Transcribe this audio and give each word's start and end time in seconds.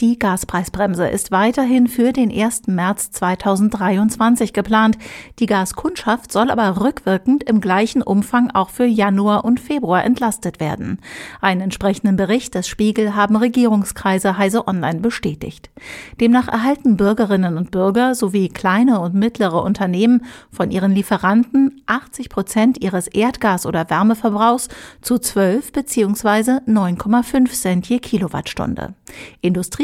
Die 0.00 0.18
Gaspreisbremse 0.18 1.06
ist 1.08 1.30
weiterhin 1.30 1.86
für 1.86 2.12
den 2.12 2.32
1. 2.32 2.68
März 2.68 3.10
2023 3.10 4.52
geplant. 4.52 4.96
Die 5.38 5.46
Gaskundschaft 5.46 6.32
soll 6.32 6.50
aber 6.50 6.80
rückwirkend 6.80 7.42
im 7.42 7.60
gleichen 7.60 8.02
Umfang 8.02 8.50
auch 8.50 8.70
für 8.70 8.86
Januar 8.86 9.44
und 9.44 9.60
Februar 9.60 10.04
entlastet 10.04 10.58
werden. 10.58 11.00
Einen 11.42 11.60
entsprechenden 11.60 12.16
Bericht 12.16 12.54
des 12.54 12.66
Spiegel 12.66 13.14
haben 13.14 13.36
Regierungskreise 13.36 14.38
Heise 14.38 14.66
Online 14.66 15.00
bestätigt. 15.00 15.70
Demnach 16.18 16.48
erhalten 16.48 16.96
Bürgerinnen 16.96 17.58
und 17.58 17.70
Bürger 17.70 18.14
sowie 18.14 18.48
kleine 18.48 19.00
und 19.00 19.14
mittlere 19.14 19.62
Unternehmen 19.62 20.24
von 20.50 20.70
ihren 20.70 20.92
Lieferanten 20.92 21.82
80 21.86 22.30
Prozent 22.30 22.82
ihres 22.82 23.06
Erdgas- 23.06 23.66
oder 23.66 23.90
Wärmeverbrauchs 23.90 24.68
zu 25.02 25.18
12 25.18 25.72
bzw 25.72 26.00
bzw. 26.10 26.60
9,5 26.66 27.52
Cent 27.52 27.88
je 27.88 27.98
Kilowattstunde. 27.98 28.94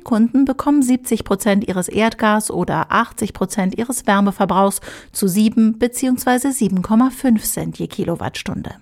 Industriekunden 0.00 0.46
bekommen 0.46 0.82
70 0.82 1.24
Prozent 1.24 1.68
ihres 1.68 1.88
Erdgas- 1.88 2.50
oder 2.50 2.86
80 2.88 3.34
Prozent 3.34 3.76
ihres 3.76 4.06
Wärmeverbrauchs 4.06 4.80
zu 5.12 5.28
7 5.28 5.78
bzw. 5.78 6.48
7,5 6.48 7.42
Cent 7.42 7.78
je 7.78 7.86
Kilowattstunde. 7.86 8.76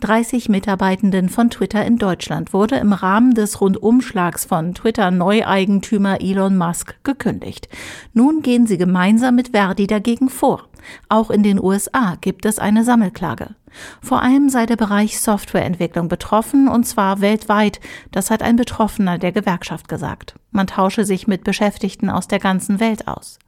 30 0.00 0.50
Mitarbeitenden 0.50 1.30
von 1.30 1.48
Twitter 1.48 1.86
in 1.86 1.96
Deutschland 1.96 2.52
wurde 2.52 2.76
im 2.76 2.92
Rahmen 2.92 3.34
des 3.34 3.60
Rundumschlags 3.60 4.44
von 4.44 4.74
Twitter-Neueigentümer 4.74 6.20
Elon 6.20 6.58
Musk 6.58 6.96
gekündigt. 7.04 7.68
Nun 8.12 8.42
gehen 8.42 8.66
sie 8.66 8.76
gemeinsam 8.76 9.36
mit 9.36 9.50
Verdi 9.50 9.86
dagegen 9.86 10.28
vor. 10.28 10.68
Auch 11.08 11.30
in 11.30 11.42
den 11.42 11.62
USA 11.62 12.16
gibt 12.20 12.46
es 12.46 12.58
eine 12.58 12.84
Sammelklage. 12.84 13.54
Vor 14.00 14.22
allem 14.22 14.48
sei 14.48 14.66
der 14.66 14.76
Bereich 14.76 15.20
Softwareentwicklung 15.20 16.08
betroffen, 16.08 16.68
und 16.68 16.84
zwar 16.84 17.20
weltweit. 17.20 17.80
Das 18.10 18.30
hat 18.30 18.42
ein 18.42 18.56
Betroffener 18.56 19.18
der 19.18 19.32
Gewerkschaft 19.32 19.88
gesagt. 19.88 20.34
Man 20.50 20.66
tausche 20.66 21.04
sich 21.04 21.26
mit 21.26 21.44
Beschäftigten 21.44 22.10
aus 22.10 22.28
der 22.28 22.38
ganzen 22.38 22.78
Welt 22.80 23.08
aus. 23.08 23.38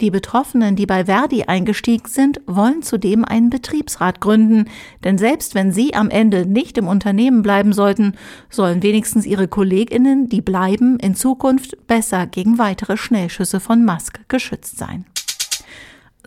Die 0.00 0.10
Betroffenen, 0.10 0.76
die 0.76 0.86
bei 0.86 1.04
Verdi 1.04 1.44
eingestiegen 1.44 2.08
sind, 2.08 2.40
wollen 2.46 2.82
zudem 2.82 3.24
einen 3.24 3.50
Betriebsrat 3.50 4.20
gründen, 4.20 4.70
denn 5.04 5.18
selbst 5.18 5.54
wenn 5.54 5.72
sie 5.72 5.94
am 5.94 6.08
Ende 6.08 6.46
nicht 6.46 6.78
im 6.78 6.86
Unternehmen 6.86 7.42
bleiben 7.42 7.72
sollten, 7.72 8.14
sollen 8.48 8.82
wenigstens 8.82 9.26
ihre 9.26 9.48
Kolleginnen, 9.48 10.28
die 10.28 10.40
bleiben, 10.40 10.98
in 10.98 11.14
Zukunft 11.14 11.86
besser 11.86 12.26
gegen 12.26 12.58
weitere 12.58 12.96
Schnellschüsse 12.96 13.60
von 13.60 13.84
Musk 13.84 14.20
geschützt 14.28 14.78
sein. 14.78 15.04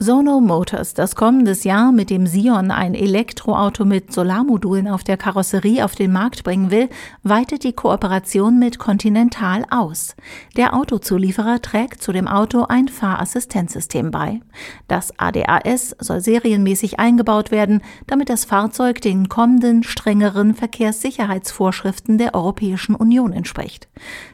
Sono 0.04 0.42
Motors, 0.42 0.96
das 0.96 1.16
kommendes 1.16 1.64
Jahr 1.64 1.92
mit 1.92 2.10
dem 2.10 2.26
Sion 2.26 2.72
ein 2.72 2.96
Elektroauto 2.96 3.86
mit 3.86 4.12
Solarmodulen 4.12 4.88
auf 4.88 5.04
der 5.04 5.16
Karosserie 5.16 5.86
auf 5.86 5.94
den 5.94 6.12
Markt 6.12 6.44
bringen 6.44 6.72
will, 6.72 6.90
weitet 7.22 7.64
die 7.64 7.74
Kooperation 7.74 8.58
mit 8.58 8.80
Continental 8.80 9.64
aus. 9.70 10.16
Der 10.58 10.74
Autozulieferer 10.74 11.62
trägt 11.62 12.02
zu 12.02 12.12
dem 12.14 12.28
Auto 12.28 12.66
ein 12.68 12.88
Fahrassistenzsystem 12.88 14.10
bei. 14.10 14.42
Das 14.88 15.14
ADAS 15.20 15.96
soll 16.00 16.20
serienmäßig 16.20 17.00
eingebaut 17.00 17.52
werden, 17.52 17.84
damit 18.08 18.30
das 18.30 18.44
Fahrzeug 18.44 19.02
den 19.02 19.30
kommenden 19.30 19.84
strengeren 19.84 20.56
Verkehrssicherheitsvorschriften 20.56 22.18
der 22.18 22.34
Europäischen 22.34 22.96
Union 22.96 23.34
entspricht. 23.34 23.88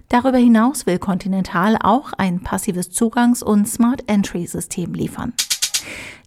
Darüber 0.08 0.38
hinaus 0.38 0.86
will 0.86 0.98
Continental 0.98 1.78
auch 1.78 2.14
ein 2.14 2.40
passives 2.40 2.90
Zugangs- 2.90 3.44
und 3.44 3.68
Smart 3.68 4.06
Entry-System 4.08 4.94
liefern. 4.94 5.34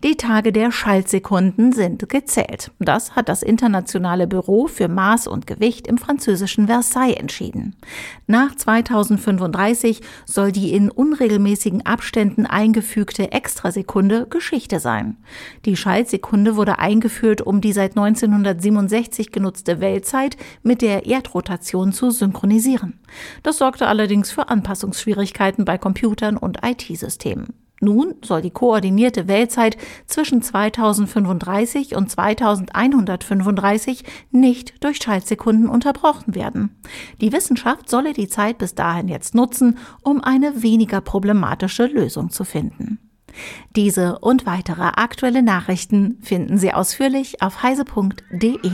Die 0.03 0.17
Tage 0.17 0.51
der 0.51 0.73
Schaltsekunden 0.73 1.73
sind 1.73 2.09
gezählt. 2.09 2.71
Das 2.79 3.17
hat 3.17 3.29
das 3.29 3.43
Internationale 3.43 4.27
Büro 4.27 4.67
für 4.67 4.89
Maß 4.89 5.27
und 5.27 5.47
Gewicht 5.47 5.87
im 5.87 5.99
französischen 5.99 6.69
Versailles 6.69 7.19
entschieden. 7.19 7.77
Nach 8.27 8.55
2035 8.55 10.01
soll 10.25 10.53
die 10.53 10.73
in 10.73 10.91
unregelmäßigen 10.91 11.85
Abständen 11.85 12.47
eingefügte 12.47 13.31
Extrasekunde 13.33 14.27
Geschichte 14.31 14.81
sein. 14.81 15.19
Die 15.67 15.77
Schaltsekunde 15.77 16.57
wurde 16.57 16.79
eingeführt, 16.79 17.43
um 17.43 17.61
die 17.61 17.75
seit 17.75 17.91
1967 17.91 19.33
genutzte 19.33 19.81
Weltzeit 19.81 20.39
mit 20.63 20.81
der 20.81 21.05
Erdrotation 21.05 21.93
zu 21.93 22.11
synchronisieren. 22.11 22.99
Das 23.43 23.59
sorgte 23.59 23.87
allerdings 23.87 24.31
für 24.31 24.49
Anpassungsschwierigkeiten 24.49 25.67
bei 25.67 25.77
Computern 25.77 26.39
und 26.39 26.61
IT-Systemen. 26.65 27.49
Nun 27.81 28.15
soll 28.23 28.43
die 28.43 28.51
koordinierte 28.51 29.27
Weltzeit 29.27 29.79
zwischen 30.07 30.43
2035 30.43 31.97
und 31.97 32.11
2135 32.11 34.05
nicht 34.31 34.85
durch 34.85 34.99
Schaltsekunden 34.99 35.69
unterbrochen 35.69 36.35
werden. 36.35 36.77
Die 37.23 37.33
Wissenschaft 37.33 37.89
solle 37.89 38.13
die 38.13 38.29
Zeit 38.29 38.59
bis 38.59 38.75
dahin 38.75 39.09
jetzt 39.09 39.35
nutzen, 39.35 39.79
um 40.03 40.23
eine 40.23 40.63
weniger 40.63 41.01
problematische 41.01 41.87
Lösung 41.87 42.31
zu 42.31 42.45
finden. 42.45 42.99
Diese 43.77 44.19
und 44.19 44.45
weitere 44.45 44.83
aktuelle 44.83 45.43
Nachrichten 45.43 46.19
finden 46.21 46.59
Sie 46.59 46.73
ausführlich 46.73 47.43
auf 47.43 47.63
heise.de. 47.63 48.71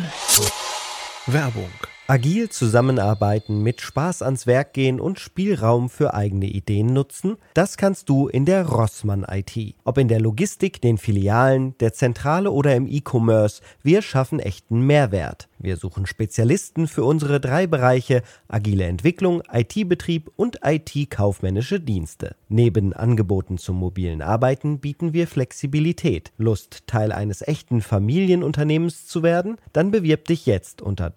Werbung 1.27 1.71
Agil 2.09 2.51
zusammenarbeiten, 2.51 3.65
mit 3.65 3.81
Spaß 3.81 4.23
ans 4.23 4.47
Werk 4.47 4.75
gehen 4.75 5.01
und 5.01 5.19
Spielraum 5.19 5.91
für 5.91 6.15
eigene 6.15 6.47
Ideen 6.47 6.93
nutzen, 6.93 7.37
das 7.53 7.77
kannst 7.77 8.09
du 8.09 8.29
in 8.29 8.45
der 8.45 8.65
Rossmann 8.65 9.27
IT. 9.29 9.75
Ob 9.83 9.99
in 9.99 10.07
der 10.07 10.21
Logistik, 10.21 10.81
den 10.81 10.99
Filialen, 10.99 11.77
der 11.79 11.93
Zentrale 11.95 12.53
oder 12.53 12.77
im 12.77 12.87
E-Commerce, 12.87 13.61
wir 13.83 14.03
schaffen 14.03 14.39
echten 14.39 14.83
Mehrwert. 14.87 15.49
Wir 15.59 15.79
suchen 15.79 16.07
Spezialisten 16.07 16.87
für 16.87 17.03
unsere 17.03 17.41
drei 17.41 17.67
Bereiche 17.67 18.23
agile 18.47 18.85
Entwicklung, 18.85 19.43
IT-Betrieb 19.51 20.31
und 20.37 20.61
IT-kaufmännische 20.63 21.81
Dienste. 21.81 22.37
Neben 22.49 22.93
Angeboten 22.93 23.57
zum 23.57 23.77
mobilen 23.77 24.21
Arbeiten 24.23 24.79
bieten 24.79 25.13
wir 25.13 25.27
Flexibilität. 25.27 26.31
Lust, 26.37 26.87
Teil 26.87 27.11
eines 27.11 27.41
echten 27.43 27.81
Familienunternehmens 27.81 29.07
zu 29.07 29.23
werden? 29.23 29.57
Dann 29.73 29.91
bewirb 29.91 30.27
dich 30.27 30.45
jetzt 30.47 30.83
unter 30.83 31.11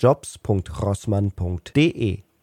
jobs.rossmann.de. 0.80 2.29